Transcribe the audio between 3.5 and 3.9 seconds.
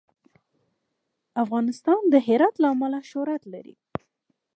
لري.